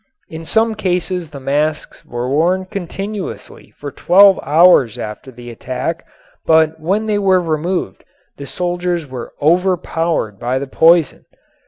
[0.29, 6.03] In some cases the masks were worn continuously for twelve hours after the attack,
[6.43, 8.03] but when they were removed
[8.37, 11.25] the soldiers were overpowered by the poison.